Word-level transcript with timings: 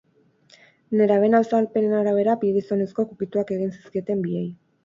Nerabeen 1.01 1.37
azalpenen 1.41 1.93
arabera, 1.99 2.37
bi 2.45 2.51
gizonezkok 2.57 3.15
ukituak 3.17 3.55
egin 3.59 3.73
zizkieten 3.77 4.27
biei. 4.29 4.45